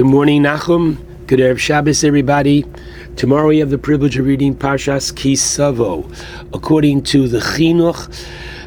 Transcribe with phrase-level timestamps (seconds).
[0.00, 0.96] Good morning, Nachum.
[1.26, 2.64] Good Erev Shabbos, everybody.
[3.16, 6.10] Tomorrow we have the privilege of reading Parshas Kisavo.
[6.54, 8.08] According to the Chinuch,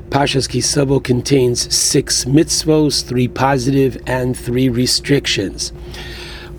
[0.09, 5.73] Parshas Kisavo contains six mitzvos, three positive and three restrictions.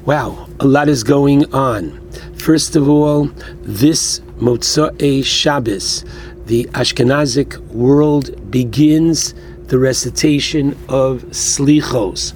[0.07, 2.11] Wow, a lot is going on.
[2.36, 3.27] First of all,
[3.62, 6.04] this Motzei Shabbos,
[6.46, 9.34] the Ashkenazic world begins
[9.68, 12.34] the recitation of Slichos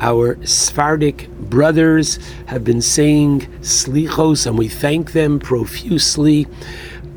[0.00, 6.46] our Sephardic brothers have been saying slichos, and we thank them profusely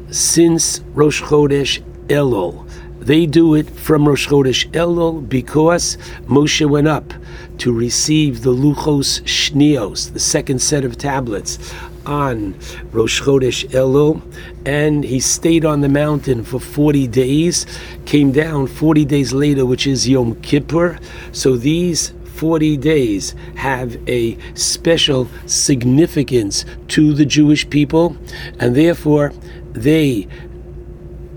[0.10, 2.68] since Rosh Chodesh Elul.
[3.00, 7.14] They do it from Rosh Chodesh Elul because Moshe went up
[7.60, 11.58] to receive the Luchos Shnios, the second set of tablets,
[12.06, 12.56] on
[12.92, 14.22] Rosh Chodesh Elul,
[14.66, 17.66] and he stayed on the mountain for 40 days,
[18.06, 21.00] came down 40 days later, which is Yom Kippur.
[21.32, 28.18] So these 40 days have a special significance to the Jewish people,
[28.58, 29.32] and therefore
[29.74, 30.28] they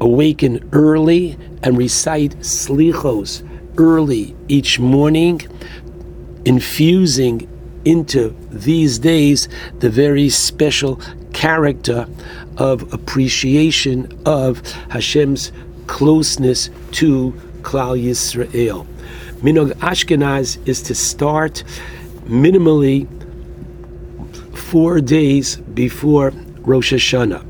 [0.01, 5.43] awaken early and recite slichos early each morning,
[6.47, 7.51] infusing
[7.85, 9.47] into these days
[9.81, 10.99] the very special
[11.35, 12.09] character
[12.57, 15.53] of appreciation of Hashem's
[15.87, 18.87] closeness to Klal Yisrael.
[19.45, 21.65] Minog Ashkenaz is to start
[22.25, 23.07] minimally
[24.57, 27.45] four days before Rosh Hashanah.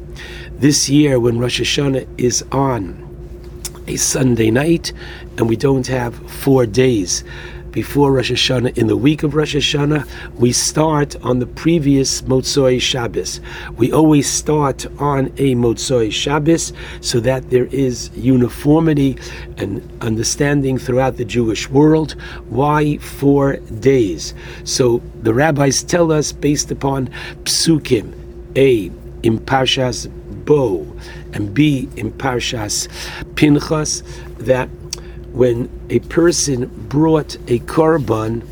[0.58, 3.00] This year, when Rosh Hashanah is on
[3.86, 4.92] a Sunday night,
[5.38, 7.22] and we don't have four days
[7.74, 12.80] before Rosh Hashanah, in the week of Rosh Hashanah, we start on the previous Motzoi
[12.80, 13.40] Shabbos.
[13.76, 19.18] We always start on a Motzoi Shabbos so that there is uniformity
[19.56, 22.12] and understanding throughout the Jewish world.
[22.48, 24.34] Why four days?
[24.62, 27.08] So the rabbis tell us based upon
[27.42, 28.14] psukim,
[28.54, 28.84] A,
[29.24, 30.08] in Parshas
[30.44, 30.86] Bo,
[31.32, 32.86] and B, in Parshas
[33.34, 34.04] Pinchas,
[34.38, 34.68] that
[35.34, 38.46] when a person brought a korban,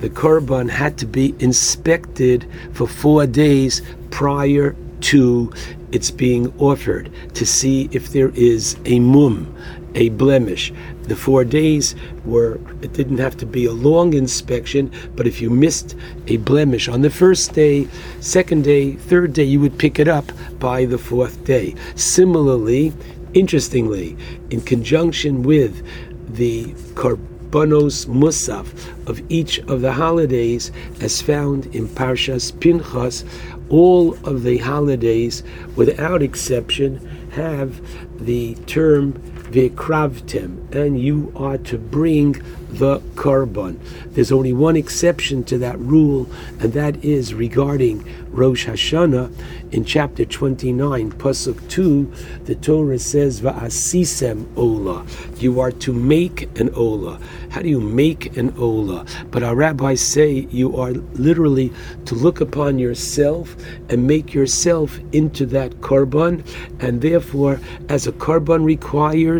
[0.00, 3.80] the korban had to be inspected for four days
[4.10, 5.50] prior to
[5.92, 9.56] its being offered to see if there is a mum,
[9.94, 10.74] a blemish.
[11.04, 11.94] The four days
[12.26, 16.86] were, it didn't have to be a long inspection, but if you missed a blemish
[16.86, 17.88] on the first day,
[18.20, 21.74] second day, third day, you would pick it up by the fourth day.
[21.94, 22.92] Similarly,
[23.32, 24.16] interestingly,
[24.50, 25.86] in conjunction with
[26.28, 26.64] the
[26.94, 28.66] Karbanos Musaf
[29.08, 33.24] of each of the holidays as found in Parshas Pinchas.
[33.68, 35.42] All of the holidays,
[35.74, 36.98] without exception,
[37.32, 37.80] have
[38.24, 39.20] the term
[39.50, 43.78] Vikravtem, and you are to bring the korban.
[44.12, 46.28] There's only one exception to that rule,
[46.60, 49.32] and that is regarding Rosh Hashanah.
[49.72, 52.12] In chapter 29, Pasuk 2,
[52.44, 55.06] the Torah says, Va'asisem ola.
[55.38, 57.18] You are to make an ola.
[57.50, 59.06] How do you make an ola?
[59.30, 61.72] But our rabbis say you are literally
[62.04, 63.56] to look upon yourself
[63.88, 66.46] and make yourself into that korban,
[66.80, 69.35] and therefore, as a korban requires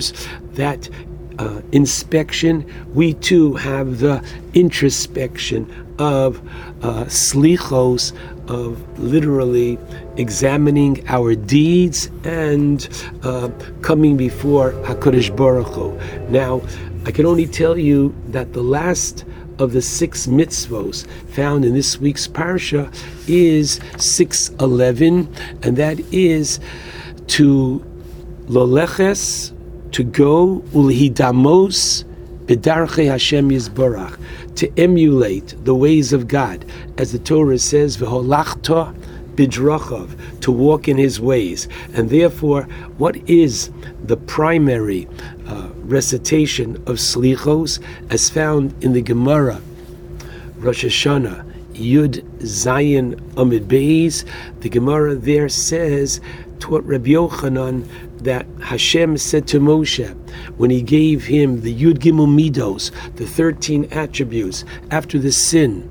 [0.54, 0.88] that
[1.38, 2.64] uh, inspection,
[2.94, 4.24] we too have the
[4.54, 6.38] introspection of
[6.82, 8.12] uh, slichos,
[8.48, 9.78] of literally
[10.16, 12.88] examining our deeds and
[13.22, 13.48] uh,
[13.82, 15.98] coming before Hakadosh Baruch Hu.
[16.28, 16.62] Now,
[17.04, 19.24] I can only tell you that the last
[19.58, 22.92] of the six mitzvos found in this week's parsha
[23.26, 25.32] is 611,
[25.62, 26.60] and that is
[27.28, 27.84] to
[28.48, 29.55] loleches
[29.96, 32.04] to go ulhidamos
[32.44, 34.18] bedarche Hashem Yisborach,
[34.56, 36.66] to emulate the ways of God,
[36.98, 38.94] as the Torah says, v'holachta
[39.36, 41.66] bidrachav, to walk in His ways.
[41.94, 42.64] And therefore,
[42.98, 43.70] what is
[44.04, 45.08] the primary
[45.46, 49.62] uh, recitation of slichos, as found in the Gemara,
[50.58, 51.42] Rosh Hashanah,
[51.72, 54.26] Yud Zayin Amid Beis?
[54.60, 56.20] The Gemara there says,
[56.60, 57.88] taught Rabbi Yochanan
[58.22, 60.14] that Hashem said to Moshe
[60.56, 65.90] when he gave him the Yud Gimel Midos, the 13 attributes after the sin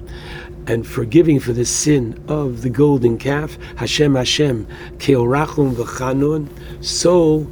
[0.67, 4.67] and forgiving for the sin of the golden calf, Hashem Hashem,
[4.97, 6.49] Keorachum v'chanun,
[6.83, 7.47] so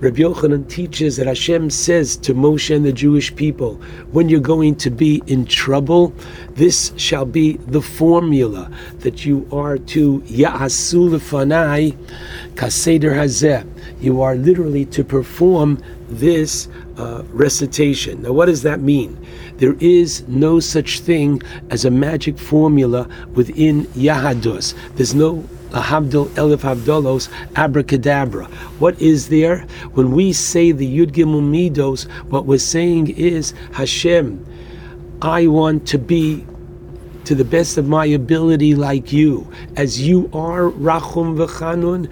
[0.00, 3.76] Rabbi Yochanan teaches that Hashem says to Moshe and the Jewish people,
[4.12, 6.12] when you're going to be in trouble,
[6.56, 8.70] this shall be the formula
[9.00, 11.96] that you are to Ya'asu lefanai
[12.54, 13.66] kaseder hazeh.
[14.00, 18.22] You are literally to perform this uh, recitation.
[18.22, 19.18] Now, what does that mean?
[19.58, 24.74] There is no such thing as a magic formula within Yahadus.
[24.96, 28.46] There's no Ahabdul Elif Abdolos abracadabra.
[28.78, 29.66] What is there?
[29.92, 34.44] When we say the Yud Gimel Midos, what we're saying is Hashem,
[35.22, 36.44] I want to be
[37.24, 39.50] to the best of my ability like you.
[39.76, 42.08] As you are Rachum V'chanun,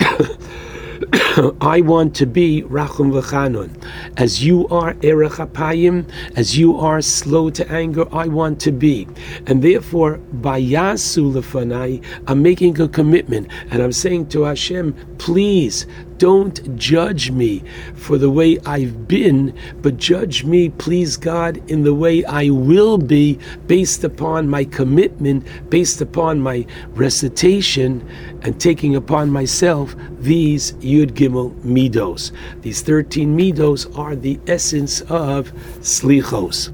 [1.62, 3.70] I want to be Rachum V'chanun.
[4.18, 9.08] As you are Erech Apayim, as you are slow to anger, I want to be.
[9.46, 15.86] And therefore, by Yasu Lefanai, I'm making a commitment and I'm saying to Hashem, please
[16.18, 17.62] don't judge me
[17.94, 22.98] for the way I've been, but judge me, please God, in the way I will
[22.98, 28.08] be based upon my commitment, based upon my recitation,
[28.42, 32.32] and taking upon myself these Yud Gimel Midos.
[32.62, 36.70] These 13 Midos are the essence of Slichos.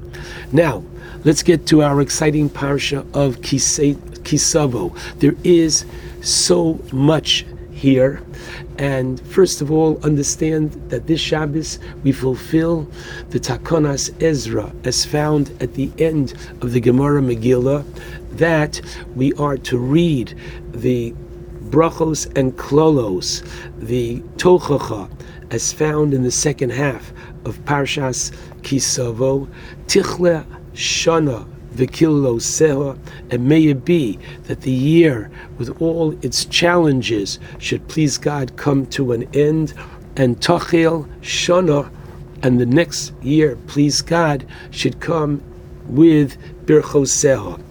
[0.51, 0.83] Now,
[1.23, 4.95] let's get to our exciting parsha of Kisavo.
[5.19, 5.85] There is
[6.21, 7.45] so much
[7.79, 8.21] here.
[8.77, 12.87] And first of all, understand that this Shabbos we fulfill
[13.29, 17.85] the Takonas Ezra as found at the end of the Gemara Megillah,
[18.33, 18.81] that
[19.15, 20.35] we are to read
[20.71, 21.13] the
[21.69, 23.43] brachos and klolos,
[23.79, 25.09] the tochacha,
[25.51, 27.11] as found in the second half
[27.45, 28.31] of Parshas
[28.61, 29.47] Kisavo,
[29.87, 32.97] tichle shana Vikillo Seha,
[33.29, 38.85] and may it be that the year, with all its challenges, should please God come
[38.87, 39.73] to an end,
[40.15, 41.89] and Tachel Shana,
[42.41, 45.41] and the next year, please God, should come
[45.87, 47.61] with Birchos Seha.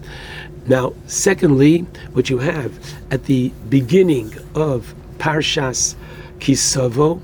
[0.67, 1.79] Now, secondly,
[2.13, 2.77] what you have
[3.11, 5.95] at the beginning of Parshas
[6.39, 7.21] Kisavo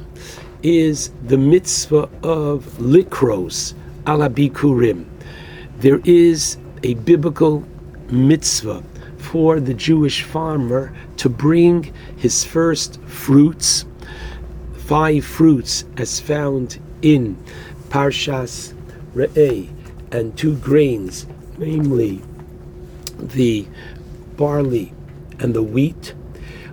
[0.63, 3.75] is the mitzvah of likros
[4.05, 5.05] alabikurim.
[5.77, 7.63] There is a biblical
[8.09, 8.83] mitzvah
[9.17, 13.85] for the Jewish farmer to bring his first fruits,
[14.77, 17.37] five fruits as found in
[17.89, 18.73] Parshas
[19.13, 19.69] Re'eh,
[20.11, 21.25] and two grains,
[21.57, 22.21] namely
[23.17, 23.67] the
[24.37, 24.93] barley
[25.39, 26.13] and the wheat,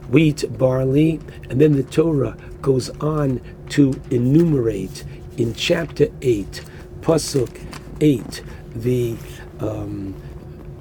[0.09, 3.41] wheat, barley, and then the Torah goes on
[3.71, 5.05] to enumerate
[5.37, 6.63] in chapter 8,
[7.01, 7.61] Pasuk
[8.01, 8.43] 8,
[8.75, 9.17] the
[9.63, 10.15] um,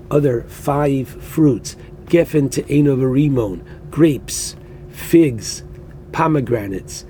[0.09, 1.75] other five fruits,
[2.05, 4.55] geffen to enovarimon, grapes,
[4.89, 5.63] figs,
[6.11, 7.05] pomegranates,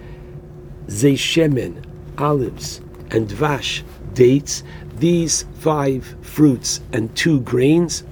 [0.87, 1.83] zeishemen,
[2.17, 3.83] olives, and dvash,
[4.13, 4.63] dates,
[4.97, 8.03] these five fruits and two grains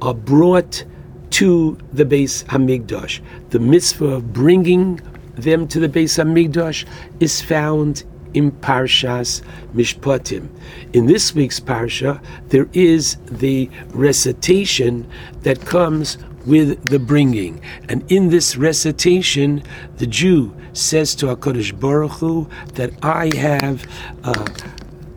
[0.00, 0.84] are brought
[1.30, 3.20] to the Bais Hamikdash.
[3.50, 5.00] The mitzvah of bringing
[5.34, 6.86] them to the Bais Hamikdash
[7.18, 8.04] is found
[8.34, 9.42] in Parshas
[9.74, 10.48] Mishpatim.
[10.92, 15.08] In this week's Parsha, there is the recitation
[15.42, 17.60] that comes with the bringing.
[17.88, 19.62] And in this recitation,
[19.96, 23.86] the Jew says to HaKadosh Baruch Hu that I have,
[24.24, 24.46] uh,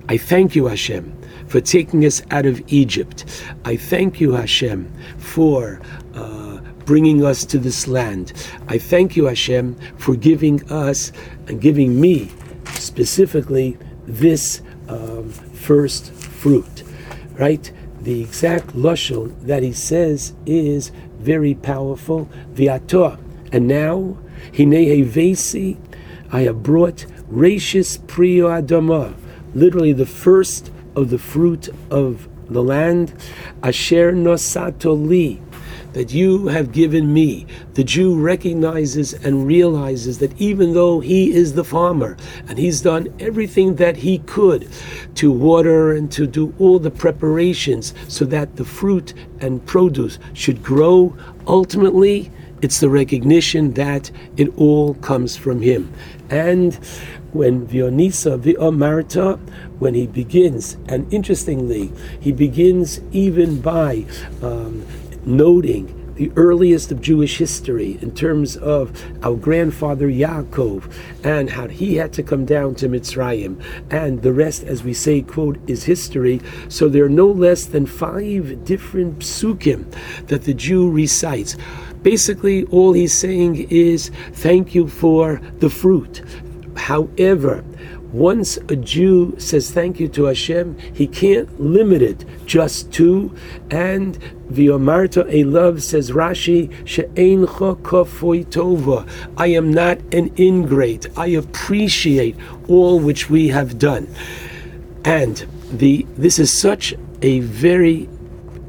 [0.09, 1.16] I thank you, Hashem,
[1.48, 3.25] for taking us out of Egypt.
[3.66, 5.80] I thank you, Hashem, for
[6.13, 8.33] uh, bringing us to this land.
[8.68, 11.12] I thank you, Hashem, for giving us
[11.48, 12.31] and giving me
[12.83, 16.83] specifically this um, first fruit,
[17.33, 17.71] right?
[18.01, 22.30] The exact lashon that he says is very powerful.
[22.49, 23.18] Viator,
[23.52, 24.18] and now
[24.52, 25.78] hinehe vesi,
[26.31, 29.16] I have brought rachis prio adama,
[29.56, 33.13] literally the first of the fruit of the land,
[33.63, 35.42] asher nosato li,
[35.94, 37.45] that you have given me.
[37.76, 43.14] The Jew recognizes and realizes that even though he is the farmer and he's done
[43.19, 44.68] everything that he could
[45.16, 50.62] to water and to do all the preparations so that the fruit and produce should
[50.64, 51.16] grow,
[51.47, 52.31] ultimately,
[52.62, 55.94] it's the recognition that it all comes from him.
[56.30, 56.73] And
[57.33, 59.38] when Vionisa Viomarta,
[59.80, 64.06] when he begins, and interestingly, he begins even by
[64.42, 64.85] um,
[65.25, 68.92] noting the earliest of Jewish history in terms of
[69.23, 70.92] our grandfather Yaakov
[71.23, 73.61] and how he had to come down to Mitzrayim.
[73.89, 76.39] And the rest, as we say, quote, is history.
[76.69, 79.92] So there are no less than five different psukim
[80.27, 81.57] that the Jew recites.
[82.03, 86.21] Basically, all he's saying is, thank you for the fruit.
[86.75, 87.63] However,
[88.11, 93.35] once a Jew says thank you to Hashem, he can't limit it just to.
[93.71, 94.19] And
[94.54, 99.07] Viomarta a love says Rashi she'eincha kafoi tova.
[99.36, 101.07] I am not an ingrate.
[101.18, 102.36] I appreciate
[102.68, 104.14] all which we have done.
[105.04, 106.94] And the this is such
[107.24, 108.07] a very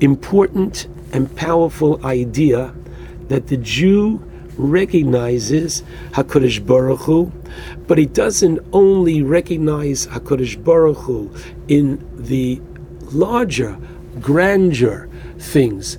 [0.01, 2.75] important and powerful idea
[3.29, 4.23] that the Jew
[4.57, 7.31] recognizes Hakadosh Baruch Hu,
[7.87, 11.31] but he doesn't only recognize Hakadosh Baruch Hu
[11.69, 12.61] in the
[13.13, 13.77] larger,
[14.21, 15.09] grandeur
[15.45, 15.99] things.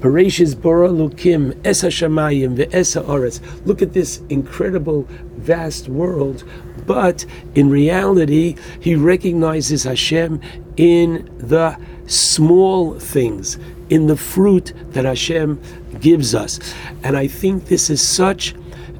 [0.00, 3.40] Bereshis bara lukim esa shamayim ve'esa aretz.
[3.66, 6.44] Look at this incredible, vast world.
[6.86, 10.40] But in reality, he recognizes Hashem
[10.76, 13.58] in the small things,
[13.90, 15.60] in the fruit that Hashem
[16.00, 16.58] gives us.
[17.04, 18.54] And I think this is such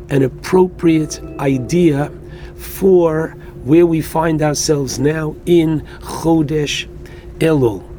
[0.08, 2.12] an appropriate idea
[2.56, 3.30] for
[3.64, 6.86] where we find ourselves now in Chodesh
[7.38, 7.91] Elul.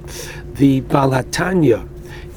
[0.56, 1.88] The Baal HaTanya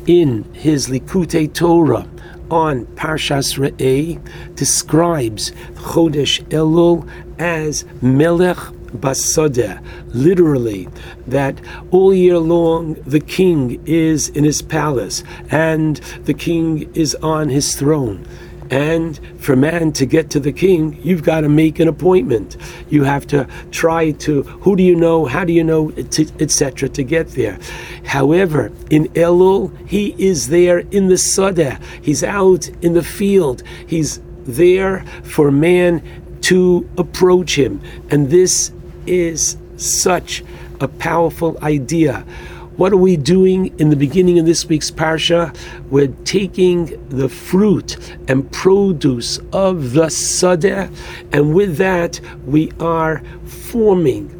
[0.06, 2.08] in his Likutei Torah
[2.50, 4.18] on Parshas Re'eh
[4.54, 7.06] describes Chodesh Elul
[7.38, 8.56] as Melech
[8.96, 10.88] Basodeh, literally,
[11.26, 17.50] that all year long the king is in his palace and the king is on
[17.50, 18.26] his throne.
[18.70, 22.56] And for man to get to the king, you've got to make an appointment.
[22.88, 27.02] You have to try to, who do you know, how do you know, etc., to
[27.02, 27.58] get there.
[28.04, 31.80] However, in Elul, he is there in the Sadeh.
[32.02, 33.62] He's out in the field.
[33.86, 36.02] He's there for man
[36.42, 37.80] to approach him.
[38.10, 38.72] And this
[39.06, 40.44] is such
[40.80, 42.24] a powerful idea.
[42.76, 45.56] What are we doing in the beginning of this week's parsha?
[45.90, 47.96] We're taking the fruit
[48.28, 50.94] and produce of the sadeh,
[51.32, 54.32] and with that, we are forming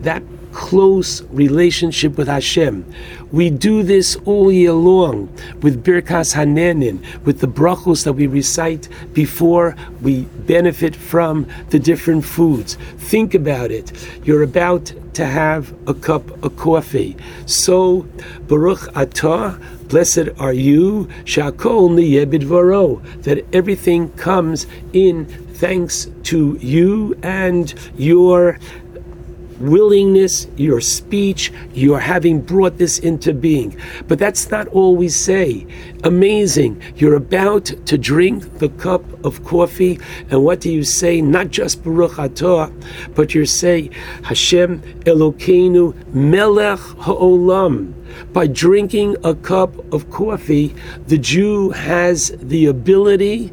[0.00, 0.22] that
[0.54, 2.86] close relationship with Hashem.
[3.32, 5.28] We do this all year long
[5.60, 12.24] with Birkas Hanenin, with the brachos that we recite before we benefit from the different
[12.24, 12.78] foods.
[12.96, 13.92] Think about it.
[14.24, 17.16] You're about to have a cup of coffee.
[17.46, 18.02] So,
[18.46, 27.16] Baruch Atah, blessed are you, Shakol Niyebid Varo, that everything comes in thanks to you
[27.22, 28.58] and your
[29.68, 33.76] willingness, your speech, your having brought this into being.
[34.08, 35.66] But that's not all we say.
[36.04, 36.82] Amazing.
[36.96, 39.98] You're about to drink the cup of coffee,
[40.30, 41.20] and what do you say?
[41.20, 42.72] Not just Baruch Atah,
[43.14, 43.90] but you say,
[44.22, 47.94] Hashem Elokeinu Melech Ha'olam.
[48.32, 50.74] By drinking a cup of coffee,
[51.06, 53.52] the Jew has the ability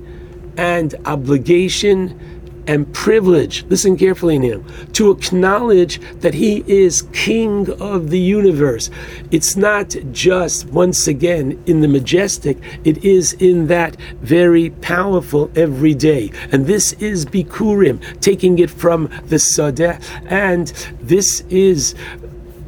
[0.57, 2.19] and obligation
[2.67, 4.63] and privilege, listen carefully now,
[4.93, 8.89] to acknowledge that He is King of the universe.
[9.31, 15.93] It's not just, once again, in the majestic, it is in that very powerful every
[15.93, 16.31] day.
[16.51, 20.67] And this is Bikurim, taking it from the Sadeh, and
[21.01, 21.95] this is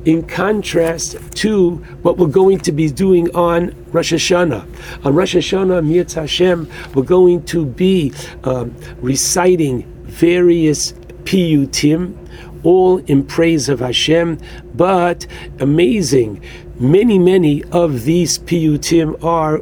[0.05, 5.05] in contrast to what we're going to be doing on Rosh Hashanah.
[5.05, 10.93] On Rosh Hashanah, Mirz Hashem, we're going to be um, reciting various
[11.23, 12.17] piyutim,
[12.63, 14.39] all in praise of Hashem,
[14.73, 15.25] but
[15.59, 16.41] amazing.
[16.79, 19.59] Many, many of these piyutim are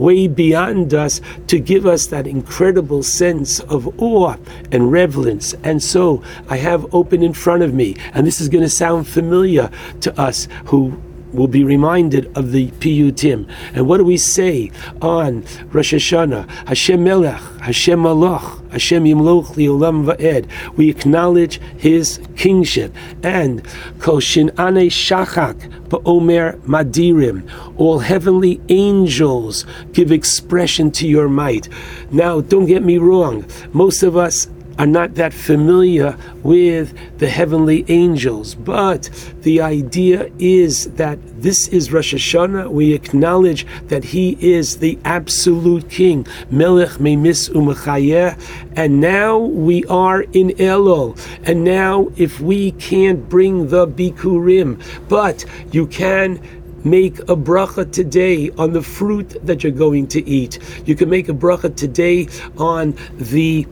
[0.00, 4.36] way beyond us to give us that incredible sense of awe
[4.72, 5.54] and reverence.
[5.62, 9.06] And so I have open in front of me, and this is going to sound
[9.06, 11.00] familiar to us who
[11.32, 13.48] will be reminded of the piyutim.
[13.74, 14.70] And what do we say
[15.00, 16.48] on Rosh Hashanah?
[16.68, 20.48] Hashem Melech, Hashem Malach, Hashem Yimloch Liolam Va'ed.
[20.76, 22.94] We acknowledge His kingship.
[23.22, 23.66] And
[23.98, 27.48] Kol Shin Ane Shachak Ba'omer Madirim.
[27.76, 31.68] All heavenly angels give expression to your might.
[32.10, 33.44] Now, don't get me wrong.
[33.72, 34.48] Most of us
[34.80, 38.54] are not that familiar with the heavenly angels.
[38.54, 39.10] But
[39.42, 42.70] the idea is that this is Rosh Hashanah.
[42.70, 48.40] We acknowledge that He is the absolute King, Melech Memis Umachayeh.
[48.74, 51.18] And now we are in Elul.
[51.44, 56.40] And now, if we can't bring the Bikurim, but you can
[56.84, 60.58] make a bracha today on the fruit that you're going to eat.
[60.86, 63.66] You can make a bracha today on the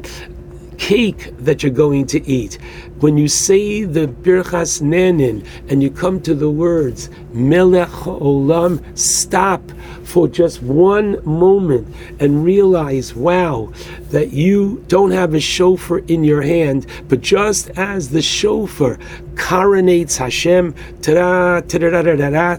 [0.78, 2.58] cake that you're going to eat.
[3.00, 9.62] When you say the Birchas Nenin and you come to the words Melech Olam, stop
[10.04, 11.86] for just one moment
[12.18, 13.70] and realize, wow,
[14.10, 18.98] that you don't have a shofar in your hand, but just as the shofar
[19.34, 20.74] coronates Hashem,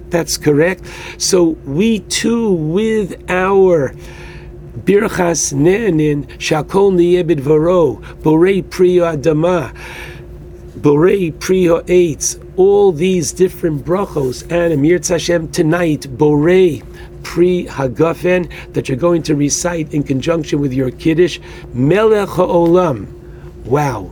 [0.09, 0.83] that's correct.
[1.17, 3.95] So we too, with our
[4.77, 9.73] Birchas Ne'anin Shakol Niyebid Varo Borei Priya Adama
[10.79, 16.85] Borei Priya Eitz, all these different brachos, and Amir Hashem tonight, Borei
[17.21, 21.39] Pri Hagafen, that you're going to recite in conjunction with your Kiddush,
[21.73, 23.11] Melech HaOlam.
[23.65, 24.03] Wow.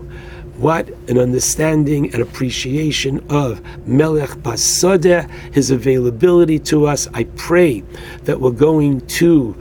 [0.57, 7.07] What an understanding and appreciation of Melech Basodeh, his availability to us.
[7.13, 7.81] I pray
[8.23, 9.55] that we're going to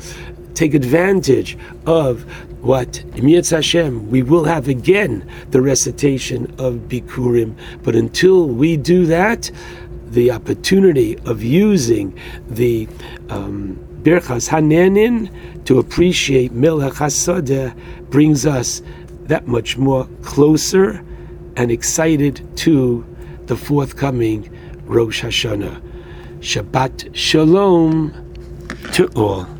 [0.56, 2.22] take advantage of
[2.62, 7.54] what Emiyatz Hashem, we will have again the recitation of Bikurim.
[7.82, 9.50] But until we do that,
[10.08, 12.88] the opportunity of using the
[13.28, 15.30] um, Birchas Hanenin
[15.64, 17.74] to appreciate Melech Hasadeh
[18.10, 18.82] brings us
[19.24, 21.04] that much more closer
[21.56, 23.04] and excited to
[23.46, 24.48] the forthcoming
[24.86, 25.82] Rosh Hashanah.
[26.40, 28.12] Shabbat Shalom
[28.92, 29.55] to all.